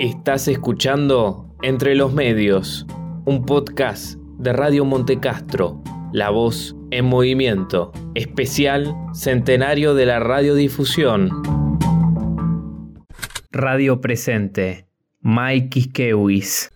[0.00, 2.86] Estás escuchando Entre los Medios,
[3.26, 11.28] un podcast de Radio Montecastro, La Voz en Movimiento, especial Centenario de la Radiodifusión.
[13.52, 14.88] Radio Presente,
[15.20, 16.70] Mike Iskewis.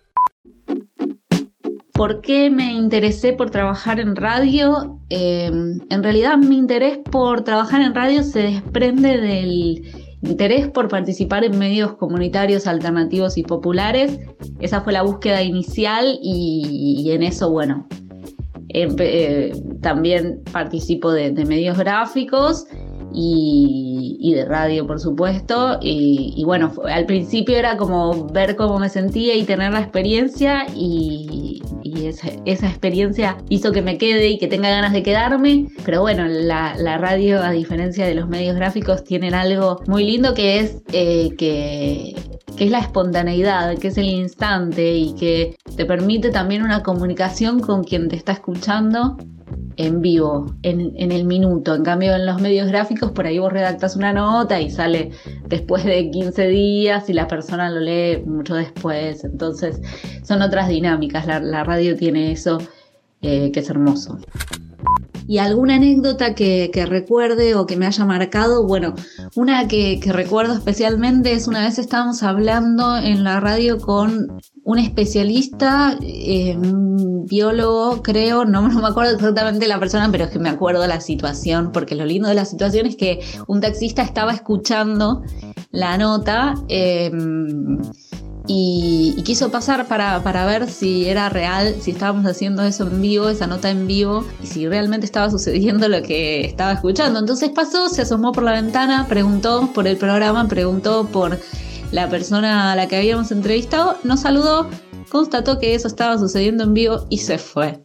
[1.94, 5.00] ¿Por qué me interesé por trabajar en radio?
[5.08, 11.44] Em, en realidad mi interés por trabajar en radio se desprende del interés por participar
[11.44, 14.18] en medios comunitarios alternativos y populares.
[14.60, 17.86] Esa fue la búsqueda inicial y, en eso, bueno,
[18.68, 22.66] eh, también participo de, medios gráficos
[23.14, 25.78] y, de radio, por supuesto.
[25.80, 31.62] Y, bueno, al principio era como ver cómo me sentía y tener la experiencia y,
[32.04, 32.28] esa,
[32.68, 35.68] experiencia hizo que me quede y que tenga ganas de quedarme.
[35.84, 40.58] Pero bueno, la, radio, a diferencia de los medios gráficos, tienen algo muy lindo que
[40.58, 42.14] es eh, que
[42.56, 47.58] que es la espontaneidad, que es el instante y que te permite también una comunicación
[47.58, 49.16] con quien te está escuchando
[49.76, 51.74] en vivo, en, el minuto.
[51.74, 55.10] En cambio, en los medios gráficos, por ahí vos redactas una nota y sale
[55.46, 59.24] después de 15 días y la persona lo lee mucho después.
[59.24, 59.80] Entonces,
[60.22, 61.26] son otras dinámicas.
[61.26, 62.58] La, radio tiene eso
[63.22, 64.18] eh, que es hermoso.
[65.26, 68.66] ¿Y alguna anécdota que, recuerde o que me haya marcado?
[68.66, 68.94] Bueno,
[69.34, 75.96] una que, recuerdo especialmente es una vez estábamos hablando en la radio con un especialista,
[76.02, 80.86] eh, un biólogo, creo, no, me acuerdo exactamente la persona, pero es que me acuerdo
[80.86, 85.22] la situación, porque lo lindo de la situación es que un taxista estaba escuchando
[85.70, 86.54] la nota.
[86.68, 87.80] Em,
[88.46, 93.46] y, quiso pasar para, ver si era real, si estábamos haciendo eso en vivo, esa
[93.46, 97.18] nota en vivo, y si realmente estaba sucediendo lo que estaba escuchando.
[97.18, 101.38] Entonces pasó, se asomó por la ventana, preguntó por el programa, preguntó por
[101.90, 104.68] la persona a la que habíamos entrevistado, nos saludó,
[105.14, 107.78] constató que eso estaba sucediendo en vivo y se fue.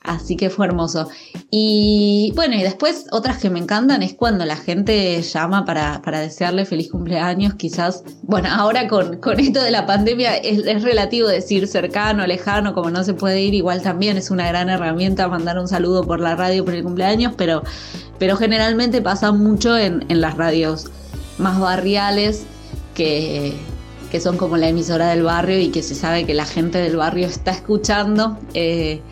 [0.00, 1.08] Así que fue hermoso.
[1.48, 6.64] Y bueno, y después otras que me encantan es cuando la gente llama para, desearle
[6.64, 7.54] feliz cumpleaños.
[7.54, 13.04] Quizás, bueno, ahora con, esto de la pandemia es, relativo decir cercano, lejano, como no
[13.04, 16.64] se puede ir, igual también es una gran herramienta mandar un saludo por la radio
[16.64, 17.62] por el cumpleaños, pero,
[18.18, 20.90] pero generalmente pasa mucho en, las radios
[21.38, 22.42] más barriales
[22.96, 23.56] que,
[24.16, 26.96] que son como la emisora del barrio y que se sabe que la gente del
[26.96, 28.38] barrio está escuchando.
[28.54, 29.02] Eh,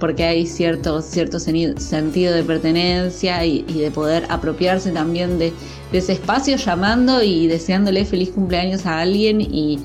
[0.00, 5.52] porque hay cierto, cierto sentido de pertenencia y, de poder apropiarse también de,
[5.92, 9.78] ese espacio llamando y deseándole feliz cumpleaños a alguien y,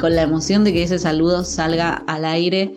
[0.00, 2.76] con la emoción de que ese saludo salga al aire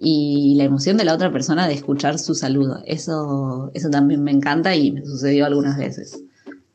[0.00, 2.82] y la emoción de la otra persona de escuchar su saludo.
[2.86, 6.22] Eso, eso también me encanta y me sucedió algunas veces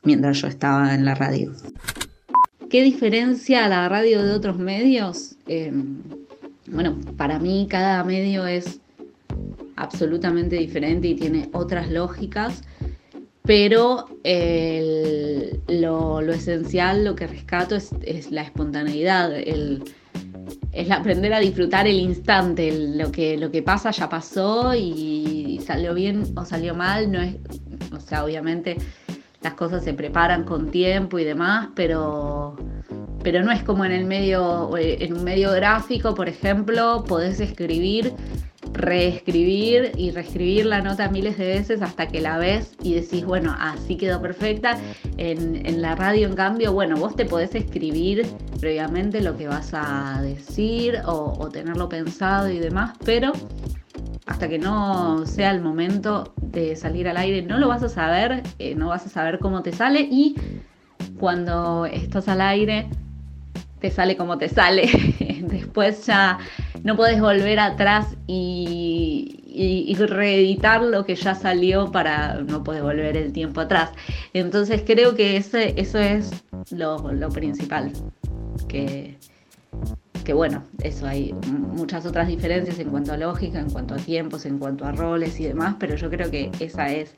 [0.03, 1.51] mientras yo estaba en la radio.
[2.69, 5.35] ¿Qué diferencia la radio de otros medios?
[5.47, 6.03] Em,
[6.67, 8.79] bueno, para mí cada medio es
[9.75, 12.61] absolutamente diferente y tiene otras lógicas,
[13.41, 14.05] pero
[15.67, 23.11] lo, esencial, lo que rescato es, la espontaneidad, es aprender a disfrutar el instante, lo,
[23.11, 27.35] que, pasa ya pasó y salió bien o salió mal, no es,
[27.91, 28.77] o sea, obviamente
[29.41, 32.55] las cosas se preparan con tiempo y demás, pero
[33.21, 38.13] pero no es como en el medio, en un medio gráfico, por ejemplo, podés escribir
[38.73, 43.55] reescribir y reescribir la nota miles de veces hasta que la ves y decís, bueno,
[43.59, 44.77] así quedó perfecta.
[45.17, 48.25] En, la radio, en cambio, bueno, vos te podés escribir
[48.59, 53.31] previamente lo que vas a decir o, tenerlo pensado y demás, pero
[54.25, 56.33] hasta que no sea el momento
[56.75, 59.71] salir al aire, no lo vas a saber, eh, no vas a saber cómo te
[59.71, 60.35] sale y
[61.19, 62.87] cuando estás al aire,
[63.79, 64.89] te sale como te sale.
[65.43, 66.37] Después ya
[66.83, 69.35] no puedes volver atrás y,
[69.99, 73.91] reeditar lo que ya salió para no puedes volver el tiempo atrás.
[74.33, 76.31] Entonces creo que eso es
[76.71, 77.91] lo, principal.
[78.69, 79.17] Que,
[80.29, 81.33] que bueno, eso hay
[81.73, 85.39] muchas otras diferencias en cuanto a lógica, en cuanto a tiempos, en cuanto a roles
[85.39, 87.15] y demás, pero yo creo que esa es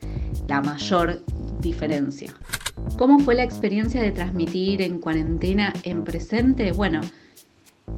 [0.48, 1.20] la mayor
[1.60, 2.32] diferencia.
[2.96, 6.72] ¿Cómo fue la experiencia de transmitir en cuarentena en presente?
[6.72, 7.02] Bueno,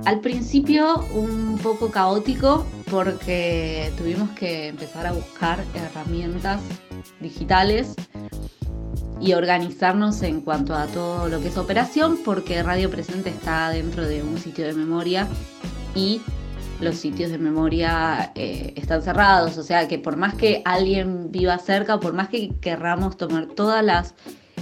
[0.04, 6.60] al principio un poco caótico porque tuvimos que empezar a buscar herramientas
[7.20, 7.94] digitales
[9.24, 14.06] y organizarnos en cuanto a todo lo que es operación porque Radio Presente está dentro
[14.06, 15.26] de un sitio de memoria
[15.94, 16.20] y
[16.80, 21.56] los sitios de memoria eh, están cerrados, o sea que por más que alguien viva
[21.58, 24.14] cerca, por más que querramos tomar todas las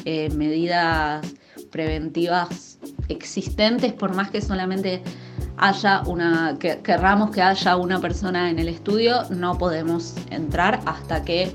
[0.05, 1.27] eh, medidas
[1.73, 5.03] preventivas existentes, por más que solamente
[5.57, 11.25] haya una, que querramos que haya una persona en el estudio, no podemos entrar hasta
[11.25, 11.53] que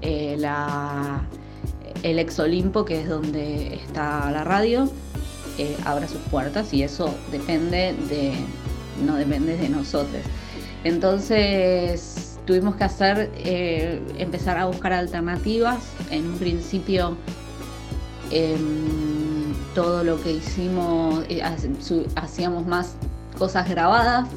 [0.00, 1.22] eh, la,
[2.02, 4.90] el ex Olimpo, que es donde está la radio,
[5.58, 8.32] eh, abra sus puertas y eso depende de,
[9.04, 10.22] no depende de nosotros.
[10.84, 15.78] Entonces tuvimos que hacer, eh, empezar a buscar alternativas.
[16.10, 17.16] En un principio
[18.30, 21.24] em, todo lo que hicimos,
[22.16, 22.96] hacíamos más
[23.38, 24.28] cosas grabadas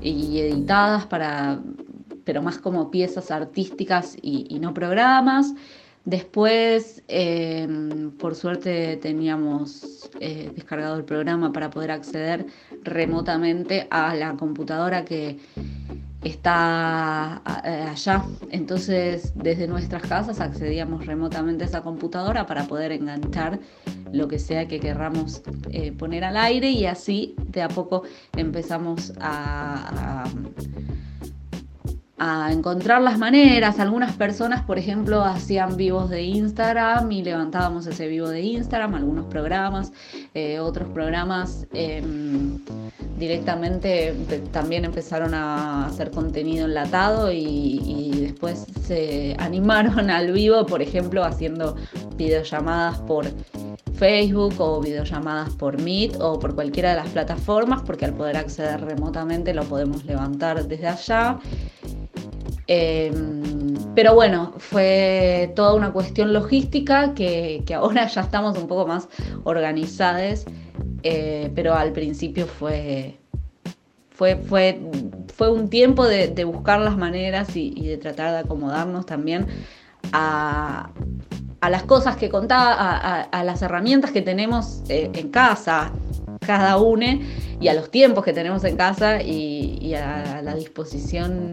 [0.00, 1.60] y editadas para
[2.24, 5.54] pero más como piezas artísticas y, no programas.
[6.04, 12.46] Después, em, por suerte, teníamos eh, descargado el programa para poder acceder
[12.82, 15.38] remotamente a la computadora que
[16.24, 18.24] está eh, allá.
[18.50, 23.60] Entonces, desde nuestras casas accedíamos remotamente a esa computadora para poder enganchar
[24.12, 28.02] lo que sea que querramos eh, poner al aire y así de a poco
[28.36, 30.91] empezamos a a
[32.50, 33.80] encontrar las maneras.
[33.80, 39.26] Algunas personas, por ejemplo, hacían vivos de Instagram y levantábamos ese vivo de Instagram, algunos
[39.26, 39.92] programas,
[40.34, 42.58] eh, otros programas em,
[43.18, 44.14] directamente
[44.52, 51.76] también empezaron a hacer contenido enlatado y, después se animaron al vivo, por ejemplo, haciendo
[52.16, 53.26] videollamadas por
[53.94, 58.80] Facebook o videollamadas por Meet o por cualquiera de las plataformas, porque al poder acceder
[58.80, 61.38] remotamente lo podemos levantar desde allá.
[62.66, 69.08] Em, pero bueno, fue toda una cuestión logística que, ahora ya estamos un poco más
[69.44, 70.44] organizadas,
[71.02, 73.18] eh, pero al principio fue,
[74.10, 74.80] fue, fue,
[75.34, 79.46] fue un tiempo de, buscar las maneras y, de tratar de acomodarnos también
[80.12, 80.90] a,
[81.68, 85.92] las cosas que contaba, a, las herramientas que tenemos eh, en casa,
[86.40, 87.06] cada uno,
[87.60, 91.52] y a los tiempos que tenemos en casa y a la disposición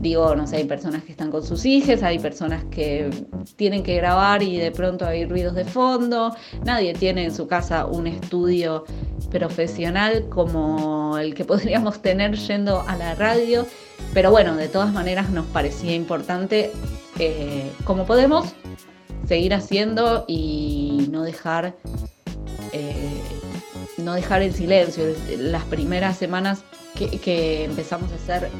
[0.00, 3.10] Digo, no sé, hay personas que están con sus hijos, hay personas que
[3.56, 6.36] tienen que grabar y de pronto hay ruidos de fondo.
[6.64, 8.84] Nadie tiene en su casa un estudio
[9.30, 13.66] profesional como el que podríamos tener yendo a la radio.
[14.14, 16.70] Pero bueno, de todas maneras nos parecía importante,
[17.18, 18.54] eh, como podemos,
[19.26, 21.74] seguir haciendo y no dejar,
[22.72, 23.20] eh,
[23.96, 25.04] no dejar el silencio.
[25.38, 26.62] Las primeras semanas
[26.94, 28.50] que empezamos a hacer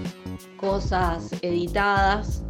[0.58, 2.42] cosas editadas,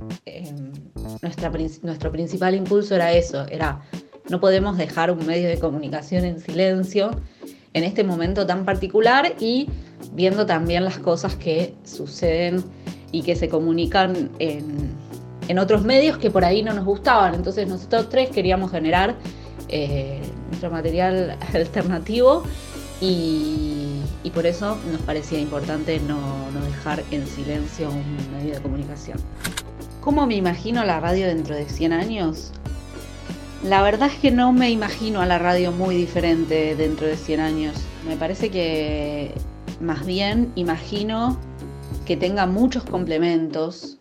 [1.23, 1.53] nuestra,
[1.83, 3.81] nuestro principal impulso era eso, era
[4.29, 7.11] no podemos dejar un medio de comunicación en silencio
[7.73, 9.69] en este momento tan particular y
[10.13, 12.65] viendo también las cosas que suceden
[13.13, 14.91] y que se comunican en,
[15.49, 17.35] en otros medios que por ahí no nos gustaban.
[17.35, 19.17] Entonces nosotros tres queríamos generar
[19.69, 22.43] eh, nuestro material alternativo
[23.01, 23.88] y,
[24.31, 26.19] por eso nos parecía importante no,
[26.65, 29.19] dejar en silencio un medio de comunicación.
[30.01, 32.53] ¿Cómo me imagino la radio dentro de 100 años?
[33.65, 37.41] La verdad es que no me imagino a la radio muy diferente dentro de 100
[37.41, 37.75] años.
[38.07, 39.33] Me parece que
[39.81, 41.39] más bien imagino
[42.07, 43.99] que tenga muchos complementos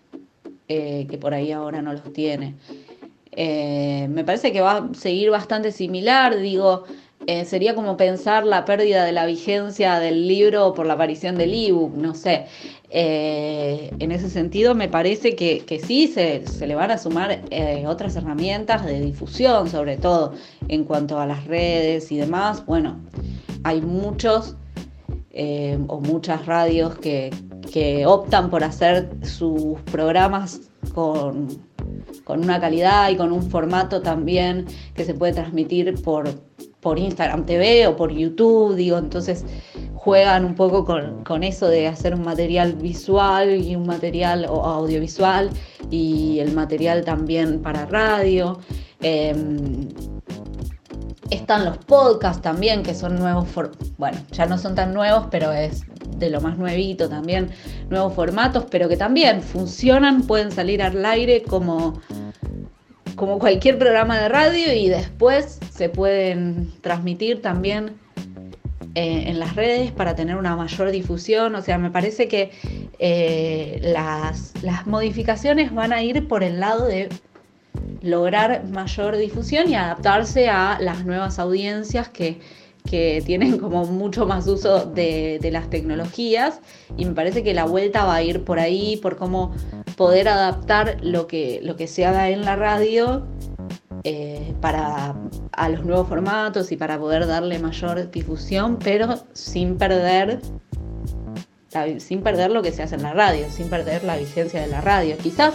[0.67, 2.55] eh, que por ahí ahora no los tiene.
[3.31, 6.85] Eh, me parece que va a seguir bastante similar, digo,
[7.29, 11.53] eh, sería como pensar la pérdida de la vigencia del libro por la aparición del
[11.53, 12.45] ebook, no sé.
[12.89, 18.15] Eh, en ese sentido, me parece que, sí se, le van a sumar eh, otras
[18.15, 20.35] herramientas de difusión, sobre todo
[20.69, 22.65] en cuanto a las redes y demás.
[22.65, 23.01] Bueno,
[23.63, 24.55] hay muchos
[25.87, 27.31] o muchas radios que,
[28.07, 30.61] optan por hacer sus programas
[30.95, 31.47] con,
[32.23, 36.27] con una calidad y con un formato también que se puede transmitir por,
[36.81, 39.45] por Instagram TV o por YouTube, digo, entonces
[39.95, 45.49] juegan un poco con, eso de hacer un material visual y un material audiovisual
[45.89, 48.59] y el material también para radio.
[49.01, 49.89] Em,
[51.29, 53.47] están los podcasts también, que son nuevos,
[53.97, 55.83] bueno, ya no son tan nuevos, pero es
[56.17, 57.49] de lo más nuevito también,
[57.89, 61.99] nuevos formatos, pero que también funcionan, pueden salir al aire como
[63.17, 67.97] como cualquier programa de radio y después se pueden transmitir también
[68.95, 71.53] eh, en las redes para tener una mayor difusión.
[71.55, 72.51] O sea, me parece que
[72.99, 77.09] eh, las, las modificaciones van a ir por el lado de
[78.01, 82.39] lograr mayor difusión y adaptarse a las nuevas audiencias que
[82.87, 86.59] que tienen como mucho más uso de, las tecnologías
[86.97, 89.53] y me parece que la vuelta va a ir por ahí, por cómo
[89.97, 93.25] poder adaptar lo que, lo que se haga en la radio
[94.03, 95.15] eh, para
[95.51, 100.39] a los nuevos formatos y para poder darle mayor difusión, pero sin perder
[101.99, 104.81] sin perder lo que se hace en la radio, sin perder la vigencia de la
[104.81, 105.17] radio.
[105.17, 105.53] Quizás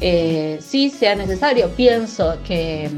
[0.00, 2.88] eh, sí sea necesario, pienso que,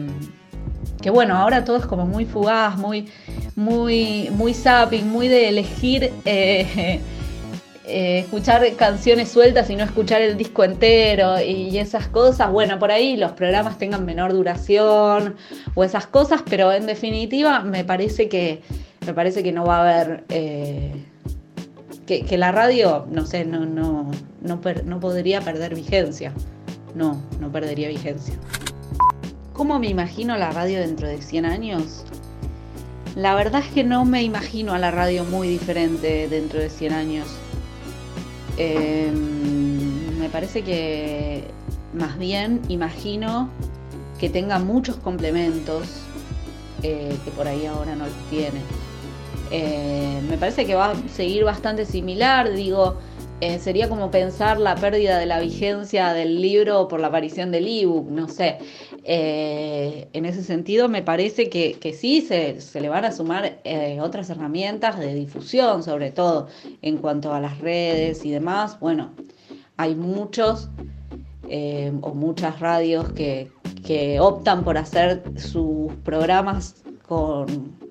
[1.01, 3.09] que bueno, ahora todo es como muy fugaz, muy,
[3.57, 7.01] muy, muy zapping, muy de elegir eh,
[7.93, 12.51] eh, escuchar canciones sueltas y no escuchar el disco entero y esas cosas.
[12.51, 15.37] Bueno, por ahí los programas tengan menor duración
[15.75, 18.63] o esas cosas, pero en definitiva me parece que
[19.07, 21.05] me parece que no va a haber eh,
[22.07, 26.33] que, la radio, no sé, no, no, no, no podría perder vigencia.
[26.95, 28.35] No, no perdería vigencia.
[29.53, 32.05] ¿Cómo me imagino la radio dentro de 100 años?
[33.17, 36.93] La verdad es que no me imagino a la radio muy diferente dentro de 100
[36.93, 37.29] años.
[38.57, 41.45] Em, me parece que
[41.95, 43.49] más bien imagino
[44.19, 45.89] que tenga muchos complementos
[46.83, 48.61] eh, que por ahí ahora no tiene.
[49.51, 52.97] Eh, me parece que va a seguir bastante similar, digo,
[53.41, 57.67] eh, sería como pensar la pérdida de la vigencia del libro por la aparición del
[57.67, 58.59] ebook, no sé.
[59.05, 63.61] En ese sentido, me parece que, sí se, se, le van a sumar
[64.01, 66.49] otras herramientas de difusión, sobre todo
[66.83, 68.79] en cuanto a las redes y demás.
[68.81, 69.11] Bueno,
[69.77, 70.71] hay muchos
[72.01, 73.51] o muchas radios que,
[73.85, 77.83] que optan por hacer sus programas con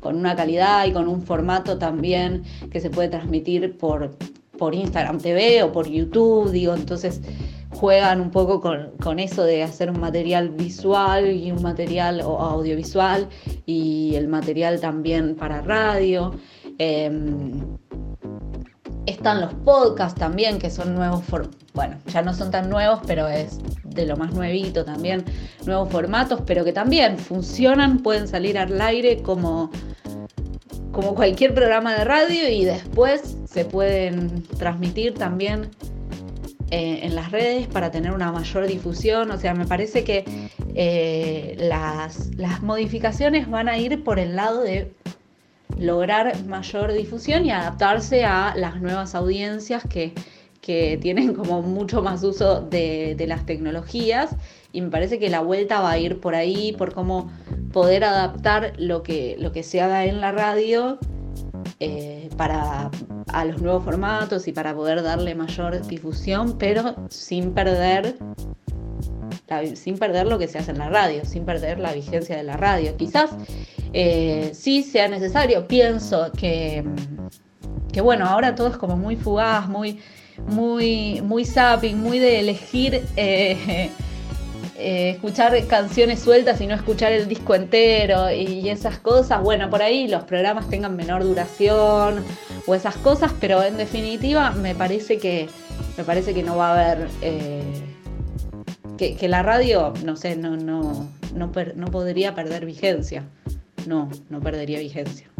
[0.00, 4.14] con una calidad y con un formato también que se puede transmitir por,
[4.58, 7.20] por Instagram TV o por YouTube, digo, entonces
[7.74, 13.28] juegan un poco con, eso de hacer un material visual y un material audiovisual
[13.66, 16.32] y el material también para radio.
[16.78, 17.76] Em,
[19.06, 21.22] están los podcasts también, que son nuevos,
[21.74, 25.24] bueno, ya no son tan nuevos, pero es de lo más nuevito también,
[25.66, 29.70] nuevos formatos, pero que también funcionan, pueden salir al aire como,
[30.94, 35.68] como cualquier programa de radio y después se pueden transmitir también
[36.70, 39.30] eh, en las redes para tener una mayor difusión.
[39.30, 40.24] O sea, me parece que
[40.74, 44.92] eh, las, las modificaciones van a ir por el lado de
[45.78, 50.14] lograr mayor difusión y adaptarse a las nuevas audiencias que,
[50.64, 54.34] que tienen como mucho más uso de, las tecnologías
[54.72, 57.30] y me parece que la vuelta va a ir por ahí, por cómo
[57.74, 60.96] poder adaptar lo que, lo que se haga en la radio
[61.80, 62.88] eh, para
[63.32, 68.16] a los nuevos formatos y para poder darle mayor difusión, pero sin perder
[69.74, 72.56] sin perder lo que se hace en la radio, sin perder la vigencia de la
[72.56, 72.96] radio.
[72.96, 73.30] Quizás
[73.92, 76.84] eh, sí sea necesario, pienso que,
[77.92, 79.98] que bueno, ahora todo es como muy fugaz, muy
[80.46, 83.90] muy, muy zapping, muy de elegir eh,
[84.86, 89.42] eh, escuchar canciones sueltas y no escuchar el disco entero y esas cosas.
[89.42, 92.22] Bueno, por ahí los programas tengan menor duración
[92.66, 95.48] o esas cosas, pero en definitiva me parece que,
[95.96, 97.08] me parece que no va a haber...
[97.22, 97.62] Eh,
[98.98, 103.24] que, la radio, no sé, no, no, no, no podría perder vigencia.
[103.86, 105.30] No, no perdería vigencia.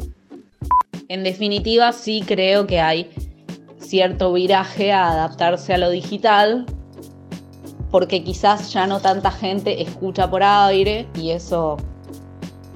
[1.08, 3.10] En definitiva, sí creo que hay
[3.78, 6.64] cierto viraje a adaptarse a lo digital,
[7.94, 11.76] porque quizás ya no tanta gente escucha por aire y eso,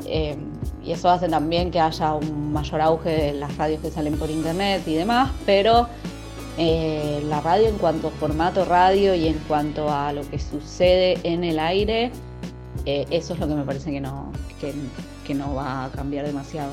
[0.06, 0.36] eh,
[0.84, 4.30] y eso hace también que haya un mayor auge de las radios que salen por
[4.30, 5.88] internet y demás, pero
[6.56, 11.18] eh, la radio en cuanto a formato radio y en cuanto a lo que sucede
[11.24, 12.12] en el aire,
[12.86, 14.30] eh, eso es lo que me parece que no,
[15.26, 16.70] que no va a cambiar demasiado.